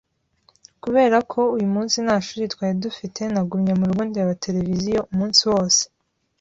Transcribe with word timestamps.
Kubera 0.83 1.17
ko 1.31 1.41
uyu 1.55 1.67
munsi 1.75 1.95
nta 2.05 2.17
shuri 2.25 2.43
twari 2.53 2.75
dufite, 2.85 3.21
nagumye 3.33 3.73
mu 3.79 3.85
rugo 3.89 4.03
ndeba 4.09 4.39
televiziyo 4.45 4.99
umunsi 5.11 5.41
wose. 5.51 5.81